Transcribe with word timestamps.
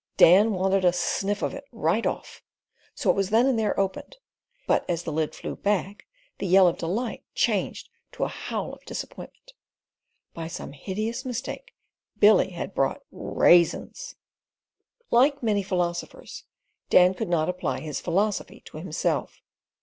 Dan 0.17 0.53
wanted 0.53 0.83
a 0.83 0.91
"sniff 0.93 1.43
of 1.43 1.53
it 1.53 1.65
right 1.71 2.07
off," 2.07 2.41
so 2.95 3.11
it 3.11 3.15
was 3.15 3.29
then 3.29 3.45
and 3.45 3.59
there 3.59 3.79
opened; 3.79 4.17
but 4.65 4.83
as 4.89 5.03
the 5.03 5.11
lid 5.13 5.35
flew 5.35 5.55
back 5.55 6.07
the 6.39 6.47
yell 6.47 6.67
of 6.67 6.79
delight 6.79 7.23
changed 7.35 7.87
to 8.13 8.23
a 8.23 8.27
howl 8.27 8.73
of 8.73 8.83
disappointment. 8.85 9.53
By 10.33 10.47
some 10.47 10.71
hideous 10.71 11.23
mistake, 11.23 11.75
Billy 12.17 12.49
had 12.49 12.73
brought 12.73 13.03
RAISINS. 13.11 14.15
Like 15.11 15.43
many 15.43 15.61
philosophers, 15.61 16.45
Dan 16.89 17.13
could 17.13 17.29
not 17.29 17.47
apply 17.47 17.81
his 17.81 18.01
philosophy 18.01 18.61
to 18.65 18.77
himself. 18.77 19.43